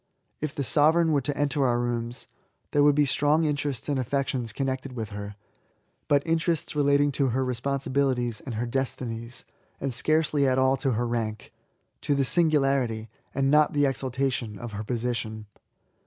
[0.39, 2.25] If the sovereign were to enter our rooms,
[2.71, 5.35] there would be strong interests and affections connected with her,
[6.07, 9.45] but interests relating to her responsi bilities and her destinies,
[9.79, 11.53] and scarcely at all to her rank—
[12.01, 15.45] ^to the singularity, and not the exalta tion, of her position.